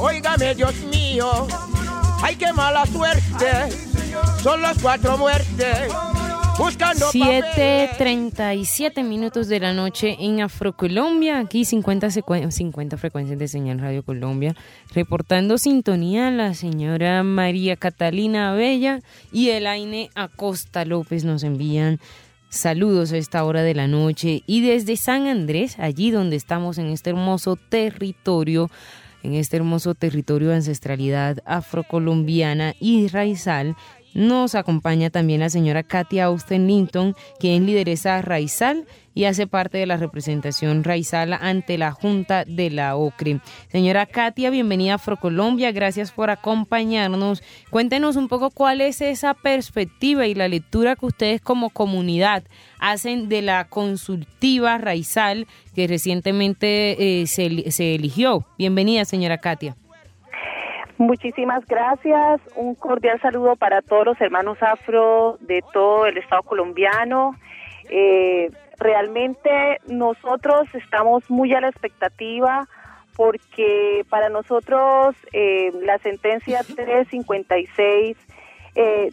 [0.00, 1.46] Óigame, Dios mío,
[2.22, 3.68] ay, qué mala suerte,
[4.42, 5.92] son las cuatro muertes.
[6.58, 14.02] Buscando 7.37 minutos de la noche en Afrocolombia, aquí 50, 50 frecuencias de señal Radio
[14.02, 14.56] Colombia,
[14.94, 19.00] reportando sintonía la señora María Catalina Bella
[19.32, 22.00] y Elaine Acosta López nos envían
[22.48, 24.42] saludos a esta hora de la noche.
[24.46, 28.70] Y desde San Andrés, allí donde estamos en este hermoso territorio,
[29.22, 33.76] en este hermoso territorio de ancestralidad afrocolombiana y raizal,
[34.14, 39.86] nos acompaña también la señora Katia Austen Linton, quien lideresa Raizal y hace parte de
[39.86, 43.40] la representación Raizal ante la Junta de la OCRE.
[43.68, 47.42] Señora Katia, bienvenida a Afrocolombia, gracias por acompañarnos.
[47.70, 52.44] Cuéntenos un poco cuál es esa perspectiva y la lectura que ustedes como comunidad
[52.78, 58.46] hacen de la consultiva Raizal que recientemente eh, se eligió.
[58.58, 59.76] Bienvenida, señora Katia.
[61.00, 62.42] Muchísimas gracias.
[62.56, 67.34] Un cordial saludo para todos los hermanos afro de todo el Estado colombiano.
[67.88, 72.68] Eh, realmente nosotros estamos muy a la expectativa
[73.16, 78.18] porque para nosotros eh, la sentencia 356
[78.74, 79.10] eh,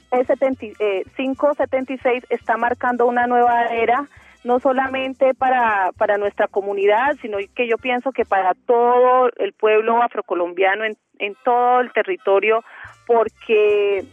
[1.16, 4.10] 576 eh, está marcando una nueva era
[4.44, 10.02] no solamente para, para nuestra comunidad, sino que yo pienso que para todo el pueblo
[10.02, 12.64] afrocolombiano en, en todo el territorio,
[13.06, 14.06] porque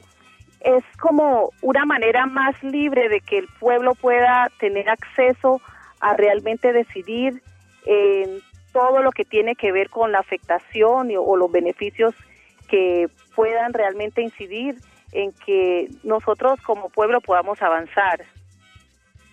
[0.60, 5.60] es como una manera más libre de que el pueblo pueda tener acceso
[6.00, 7.42] a realmente decidir
[7.84, 8.40] en
[8.72, 12.14] todo lo que tiene que ver con la afectación o los beneficios
[12.68, 14.76] que puedan realmente incidir
[15.12, 18.24] en que nosotros como pueblo podamos avanzar.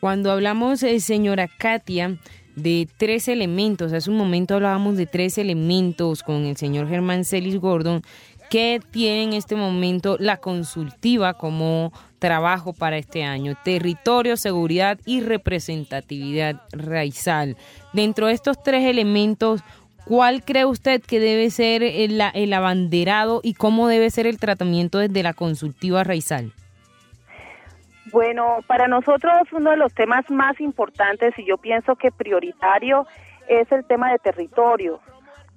[0.02, 2.18] Cuando hablamos, eh, señora Katia,
[2.56, 7.60] de tres elementos, hace un momento hablábamos de tres elementos con el señor Germán Celis
[7.60, 8.02] Gordon,
[8.50, 15.22] que tiene en este momento la consultiva como trabajo para este año, territorio, seguridad y
[15.22, 17.56] representatividad raizal.
[17.94, 19.62] Dentro de estos tres elementos,
[20.06, 24.98] ¿cuál cree usted que debe ser el, el abanderado y cómo debe ser el tratamiento
[24.98, 26.54] desde la consultiva raizal?
[28.12, 33.08] Bueno, para nosotros uno de los temas más importantes y yo pienso que prioritario
[33.48, 35.00] es el tema de territorio,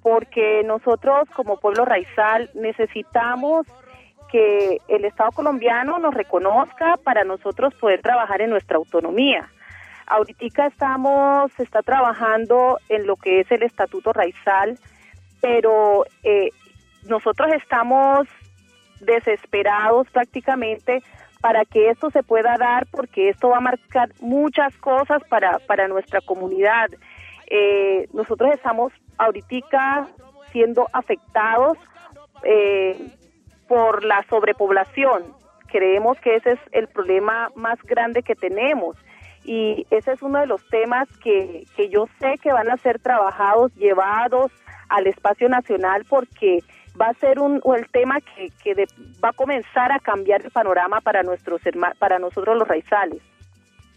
[0.01, 3.67] porque nosotros como pueblo raizal necesitamos
[4.31, 9.49] que el Estado colombiano nos reconozca para nosotros poder trabajar en nuestra autonomía.
[10.07, 14.79] Ahorita estamos, se está trabajando en lo que es el Estatuto Raizal,
[15.41, 16.51] pero eh,
[17.07, 18.27] nosotros estamos
[19.01, 21.03] desesperados prácticamente
[21.45, 25.87] para que esto se pueda dar, porque esto va a marcar muchas cosas para, para
[25.87, 26.89] nuestra comunidad.
[27.45, 30.07] Eh, nosotros estamos ahorita
[30.51, 31.77] siendo afectados
[32.41, 32.97] eh,
[33.67, 35.21] por la sobrepoblación.
[35.67, 38.97] Creemos que ese es el problema más grande que tenemos
[39.43, 42.97] y ese es uno de los temas que, que yo sé que van a ser
[42.97, 44.51] trabajados, llevados
[44.89, 46.63] al espacio nacional porque
[46.99, 48.85] va a ser un, el tema que, que
[49.23, 51.61] va a comenzar a cambiar el panorama para, nuestros,
[51.99, 53.21] para nosotros los raizales.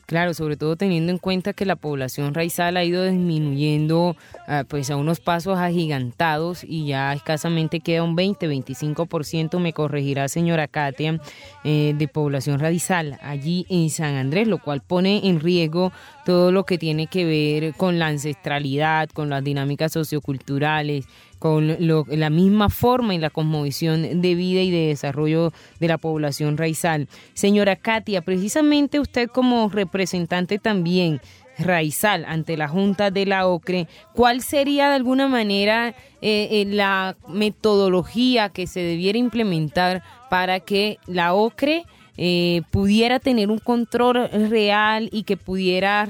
[0.09, 4.17] Claro, sobre todo teniendo en cuenta que la población raizal ha ido disminuyendo
[4.47, 10.67] ah, pues a unos pasos agigantados y ya escasamente queda un 20-25%, me corregirá señora
[10.67, 11.21] Katia,
[11.63, 15.93] eh, de población raizal allí en San Andrés, lo cual pone en riesgo
[16.25, 21.07] todo lo que tiene que ver con la ancestralidad, con las dinámicas socioculturales,
[21.39, 26.57] con la misma forma y la cosmovisión de vida y de desarrollo de la población
[26.57, 27.09] raizal.
[27.35, 31.21] Señora Katia, precisamente usted como representante también
[31.59, 35.89] raizal ante la Junta de la OCRE, ¿cuál sería de alguna manera
[36.23, 41.85] eh, eh, la metodología que se debiera implementar para que la OCRE
[42.17, 46.09] eh, pudiera tener un control real y que pudiera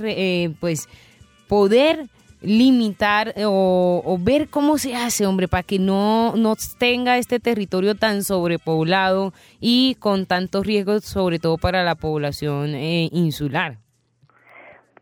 [0.61, 0.89] pues
[1.49, 2.09] poder
[2.41, 7.95] limitar eh, o, ver cómo se hace, hombre, para que no, no tenga este territorio
[7.95, 13.77] tan sobrepoblado y con tantos riesgos, sobre todo para la población eh, insular?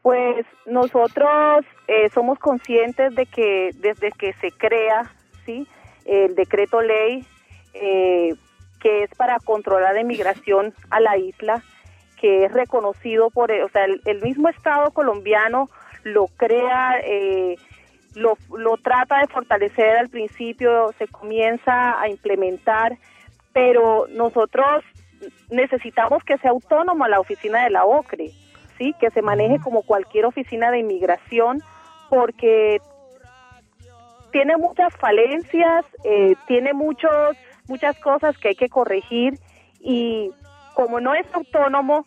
[0.03, 5.13] Pues nosotros eh, somos conscientes de que desde que se crea
[5.45, 5.67] sí
[6.05, 7.27] el decreto ley
[7.73, 11.63] que es para controlar la inmigración a la isla,
[12.19, 15.69] que es reconocido por, o sea, el mismo Estado colombiano
[16.07, 17.57] lo crea, eh,
[18.15, 22.97] lo, lo trata de fortalecer al principio, se comienza a implementar,
[23.53, 24.85] pero nosotros
[25.51, 28.31] necesitamos que sea autónoma la oficina de la OCRE,
[28.79, 31.61] sí, que se maneje como cualquier oficina de inmigración,
[32.09, 32.79] porque
[34.31, 37.37] tiene muchas falencias, eh, tiene muchos,
[37.67, 39.39] muchas cosas que hay que corregir
[39.81, 40.31] y
[40.75, 42.05] como no es autónomo,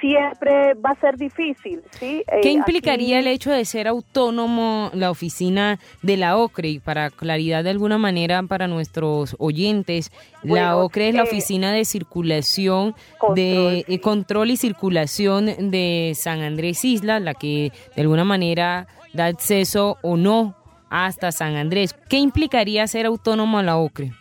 [0.00, 1.82] siempre va a ser difícil.
[1.90, 2.24] ¿sí?
[2.42, 6.68] ¿Qué eh, implicaría el hecho de ser autónomo la oficina de la OCRE?
[6.68, 10.10] Y para claridad de alguna manera para nuestros oyentes,
[10.42, 12.94] la OCRE es la eh, oficina de circulación,
[13.34, 19.26] de eh, control y circulación de San Andrés Isla, la que de alguna manera da
[19.26, 20.56] acceso o no
[20.88, 21.94] hasta San Andrés.
[22.08, 24.12] ¿Qué implicaría ser autónomo a la OCRE?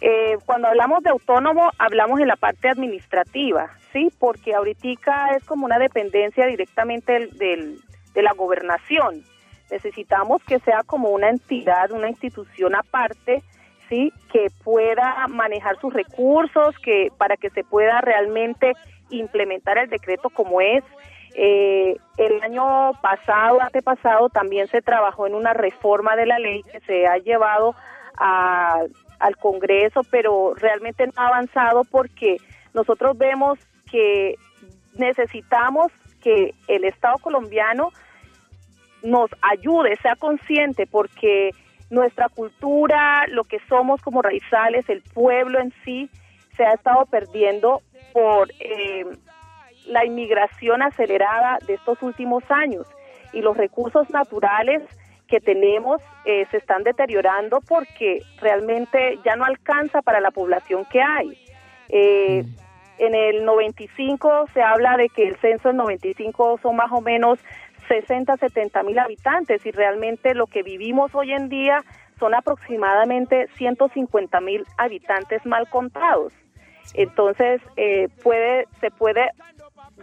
[0.00, 4.10] Eh, cuando hablamos de autónomo, hablamos en la parte administrativa, ¿sí?
[4.18, 7.80] Porque ahorita es como una dependencia directamente del,
[8.14, 9.22] de la gobernación.
[9.70, 13.42] Necesitamos que sea como una entidad, una institución aparte,
[13.88, 14.12] ¿sí?
[14.32, 18.72] Que pueda manejar sus recursos, que para que se pueda realmente
[19.10, 20.84] implementar el decreto como es.
[21.34, 26.80] Eh, el año pasado, antepasado, también se trabajó en una reforma de la ley que
[26.80, 27.74] se ha llevado
[28.18, 28.82] a
[29.22, 32.38] al Congreso, pero realmente no ha avanzado porque
[32.74, 33.58] nosotros vemos
[33.92, 34.36] que
[34.94, 35.92] necesitamos
[36.22, 37.90] que el Estado colombiano
[39.02, 41.50] nos ayude, sea consciente, porque
[41.90, 46.08] nuestra cultura, lo que somos como raizales, el pueblo en sí,
[46.56, 49.04] se ha estado perdiendo por eh,
[49.86, 52.86] la inmigración acelerada de estos últimos años
[53.32, 54.82] y los recursos naturales
[55.26, 61.00] que tenemos eh, se están deteriorando porque realmente ya no alcanza para la población que
[61.00, 61.38] hay.
[61.88, 62.71] Eh, mm.
[62.98, 67.38] En el 95 se habla de que el censo del 95 son más o menos
[67.88, 71.84] 60, 70 mil habitantes y realmente lo que vivimos hoy en día
[72.18, 76.32] son aproximadamente 150 mil habitantes mal contados.
[76.94, 79.30] Entonces eh, puede, se puede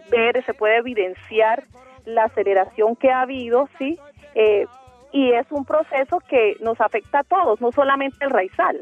[0.09, 1.63] ver, se puede evidenciar
[2.06, 3.97] la aceleración que ha habido, sí,
[4.35, 4.65] eh,
[5.12, 8.80] y es un proceso que nos afecta a todos, no solamente el raizal.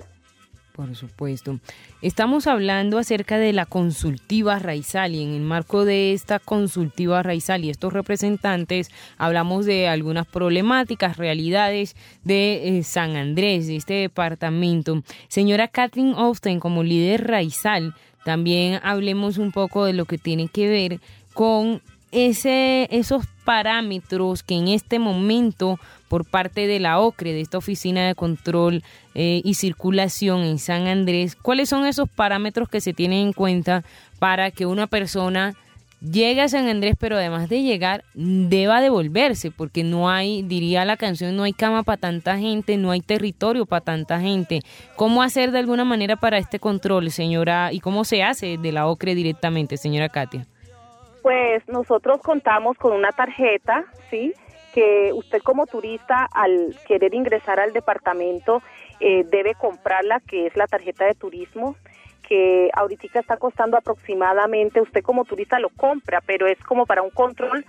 [0.77, 1.59] Por supuesto.
[2.03, 7.65] Estamos hablando acerca de la consultiva raizal y en el marco de esta consultiva raizal
[7.65, 15.01] y estos representantes hablamos de algunas problemáticas, realidades de eh, San Andrés, de este departamento.
[15.29, 20.69] Señora Catherine Austin, como líder raizal, también hablemos un poco de lo que tiene que
[20.69, 20.99] ver
[21.33, 21.81] con
[22.11, 25.79] ese, esos parámetros que en este momento
[26.09, 28.83] por parte de la OCRE, de esta Oficina de Control
[29.15, 33.85] eh, y Circulación en San Andrés, ¿cuáles son esos parámetros que se tienen en cuenta
[34.19, 35.55] para que una persona
[36.01, 40.97] llegue a San Andrés, pero además de llegar, deba devolverse, porque no hay, diría la
[40.97, 44.59] canción, no hay cama para tanta gente, no hay territorio para tanta gente.
[44.97, 48.87] ¿Cómo hacer de alguna manera para este control, señora, y cómo se hace de la
[48.87, 50.45] OCRE directamente, señora Katia?
[51.27, 54.33] Pues nosotros contamos con una tarjeta, ¿sí?
[54.73, 58.61] que usted como turista al querer ingresar al departamento
[59.01, 61.75] eh, debe comprarla, que es la tarjeta de turismo,
[62.25, 67.09] que ahorita está costando aproximadamente, usted como turista lo compra, pero es como para un
[67.09, 67.65] control,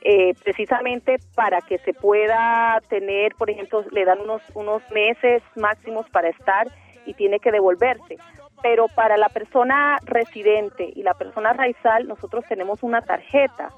[0.00, 6.08] eh, precisamente para que se pueda tener, por ejemplo, le dan unos, unos meses máximos
[6.08, 6.66] para estar
[7.04, 8.16] y tiene que devolverse.
[8.62, 13.70] Pero para la persona residente y la persona raizal, nosotros tenemos una tarjeta,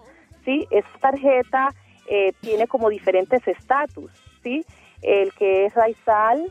[0.44, 0.66] ¿sí?
[0.70, 1.69] Esa tarjeta
[2.08, 4.10] eh, tiene como diferentes estatus,
[4.42, 4.64] ¿sí?
[5.02, 6.50] El que es raizal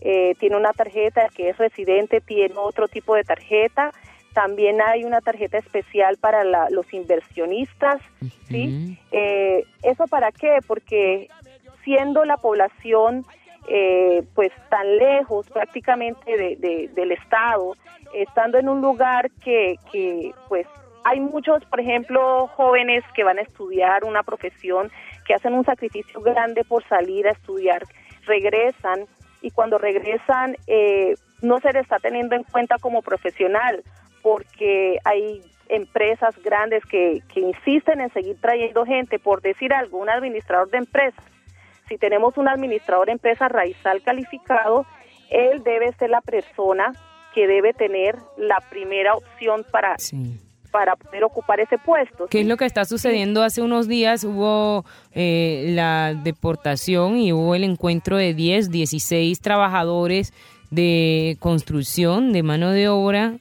[0.00, 3.92] eh, tiene una tarjeta, el que es residente tiene otro tipo de tarjeta,
[4.34, 8.02] también hay una tarjeta especial para los inversionistas,
[8.48, 8.98] ¿sí?
[9.12, 10.58] Eh, ¿Eso para qué?
[10.66, 11.28] Porque
[11.84, 13.24] siendo la población
[14.34, 17.74] pues tan lejos prácticamente de, del Estado,
[18.12, 20.66] estando en un lugar que, que pues
[21.04, 24.90] hay muchos, por ejemplo, jóvenes que van a estudiar una profesión,
[25.26, 27.82] que hacen un sacrificio grande por salir a estudiar,
[28.26, 29.06] regresan
[29.42, 33.82] y cuando regresan eh, no se les está teniendo en cuenta como profesional
[34.22, 40.08] porque hay empresas grandes que, que insisten en seguir trayendo gente, por decir algo, un
[40.08, 41.24] administrador de empresas.
[41.88, 44.86] Si tenemos un administrador de empresa raizal calificado,
[45.30, 46.92] él debe ser la persona
[47.34, 49.96] que debe tener la primera opción para
[50.74, 52.26] para poder ocupar ese puesto.
[52.26, 53.44] ¿Qué es lo que está sucediendo?
[53.44, 60.32] Hace unos días hubo eh, la deportación y hubo el encuentro de 10, 16 trabajadores
[60.72, 63.34] de construcción, de mano de obra,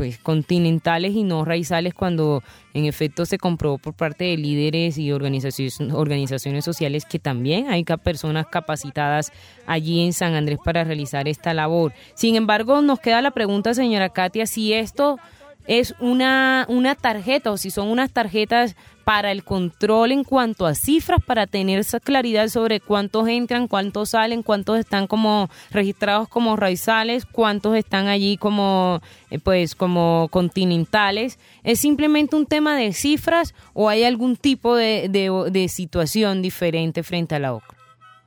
[0.00, 2.42] pues continentales y no raizales cuando
[2.72, 7.84] en efecto se comprobó por parte de líderes y organizaciones, organizaciones sociales que también hay
[7.84, 9.30] personas capacitadas
[9.66, 11.92] allí en San Andrés para realizar esta labor.
[12.14, 15.18] Sin embargo, nos queda la pregunta, señora Katia, si esto
[15.66, 20.74] es una, una tarjeta o si son unas tarjetas para el control en cuanto a
[20.74, 26.54] cifras, para tener esa claridad sobre cuántos entran, cuántos salen, cuántos están como registrados como
[26.54, 29.00] raizales, cuántos están allí como
[29.30, 31.38] eh, pues como continentales.
[31.64, 37.34] ¿Es simplemente un tema de cifras o hay algún tipo de, de, situación diferente frente
[37.34, 37.76] a la OCRE?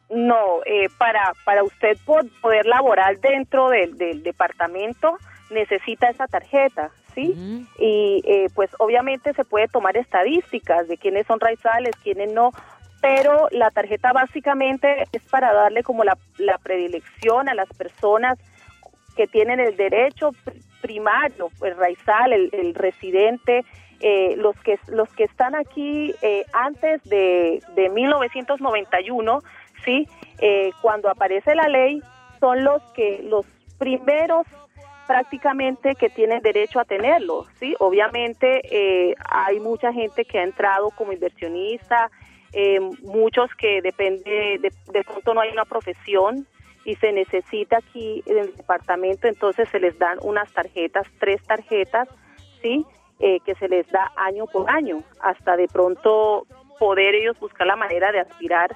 [0.09, 1.97] No, eh, para, para usted
[2.41, 5.17] poder laborar dentro del, del departamento
[5.49, 6.91] necesita esa tarjeta.
[7.13, 7.65] ¿Sí?
[7.79, 12.51] Y eh, pues obviamente se puede tomar estadísticas de quiénes son raizales, quiénes no,
[13.01, 16.17] pero la tarjeta básicamente es para darle como la,
[16.63, 18.37] predilección a las personas
[19.15, 20.31] que tienen el derecho
[20.81, 23.65] primario, el raizal, el, residente,
[23.99, 29.39] eh, los que los que están aquí eh, antes de, de 1991,
[29.85, 30.07] sí,
[30.81, 32.01] cuando aparece la ley
[32.39, 33.45] son los que los
[33.77, 34.45] primeros
[35.07, 37.75] prácticamente que tienen derecho a tenerlo, ¿sí?
[37.79, 42.09] Obviamente eh, hay mucha gente que ha entrado como inversionista,
[42.53, 46.47] eh, muchos que depende, de, de pronto no hay una profesión
[46.85, 52.07] y se necesita aquí en el departamento, entonces se les dan unas tarjetas, tres tarjetas,
[52.61, 52.85] ¿sí?
[53.19, 56.45] Eh, que se les da año por año, hasta de pronto
[56.77, 58.75] poder ellos buscar la manera de aspirar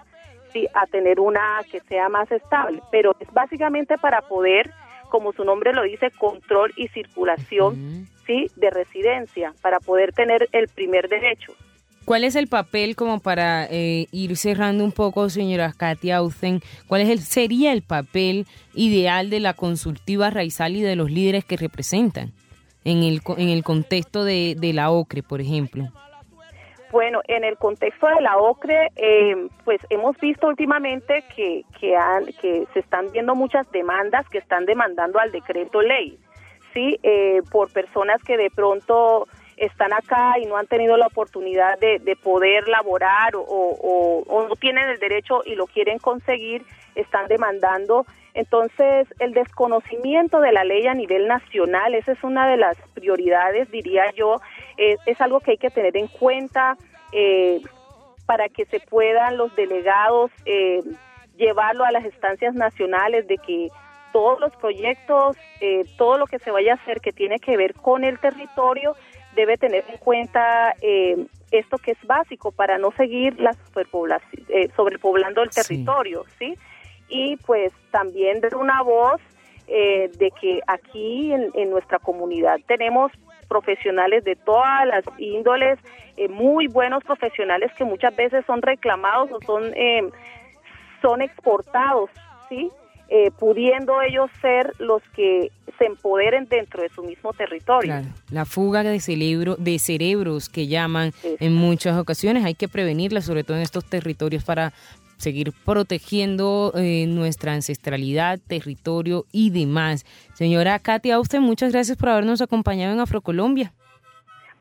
[0.53, 0.67] ¿sí?
[0.73, 4.71] a tener una que sea más estable, pero es básicamente para poder
[5.09, 8.49] como su nombre lo dice, control y circulación ¿sí?
[8.55, 11.53] de residencia para poder tener el primer derecho.
[12.05, 16.61] ¿Cuál es el papel como para eh, ir cerrando un poco, señora Katia Austen?
[16.87, 21.43] ¿Cuál es el, sería el papel ideal de la consultiva raizal y de los líderes
[21.43, 22.31] que representan
[22.85, 25.91] en el, en el contexto de, de la OCRE, por ejemplo?
[26.91, 31.97] Bueno, en el contexto de la OCRE, eh, pues hemos visto últimamente que, que,
[32.39, 36.17] que se están viendo muchas demandas que están demandando al decreto ley,
[36.73, 36.97] ¿sí?
[37.03, 39.27] Eh, por personas que de pronto
[39.57, 44.55] están acá y no han tenido la oportunidad de, de poder laborar o, o, no
[44.55, 46.63] tienen el derecho y lo quieren conseguir,
[46.95, 48.05] están demandando.
[48.33, 53.69] Entonces, el desconocimiento de la ley a nivel nacional, esa es una de las prioridades,
[53.71, 54.39] diría yo,
[54.77, 56.77] es, algo que hay que tener en cuenta
[57.11, 57.61] eh,
[58.25, 60.81] para que se puedan los delegados eh,
[61.35, 63.69] llevarlo a las instancias nacionales de que
[64.13, 67.73] todos los proyectos, eh, todo lo que se vaya a hacer que tiene que ver
[67.73, 68.95] con el territorio,
[69.35, 70.73] debe tener en cuenta
[71.51, 76.57] esto que es básico para no seguir la superpoblación, sobrepoblando el territorio, ¿sí?
[77.07, 79.21] Y pues también dar una voz
[79.67, 83.11] de que aquí en, en, nuestra comunidad tenemos
[83.47, 85.79] profesionales de todas las índoles,
[86.17, 90.09] eh, muy buenos profesionales que muchas veces son reclamados o son, eh,
[91.01, 92.09] son exportados,
[92.49, 92.71] ¿sí?
[93.09, 97.89] Eh, pudiendo ellos ser los que se empoderen dentro de su mismo territorio.
[97.89, 103.21] Claro, la fuga de, cerebro, de cerebros que llaman en muchas ocasiones hay que prevenirla,
[103.21, 104.73] sobre todo en estos territorios para
[105.17, 110.05] seguir protegiendo eh, nuestra ancestralidad, territorio y demás.
[110.33, 113.73] Señora Katia usted muchas gracias por habernos acompañado en Afrocolombia.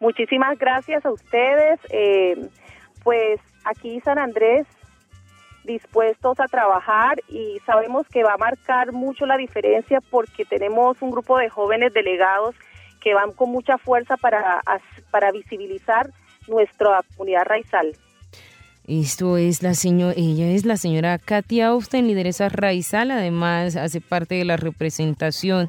[0.00, 1.80] Muchísimas gracias a ustedes.
[1.90, 2.48] Eh,
[3.02, 4.66] pues aquí San Andrés
[5.64, 11.10] dispuestos a trabajar y sabemos que va a marcar mucho la diferencia porque tenemos un
[11.10, 12.54] grupo de jóvenes delegados
[13.00, 14.62] que van con mucha fuerza para,
[15.10, 16.10] para visibilizar
[16.48, 17.92] nuestra comunidad raizal.
[18.88, 24.36] Esto es la señora, ella es la señora Katia Austen, lideresa raizal, además hace parte
[24.36, 25.68] de la representación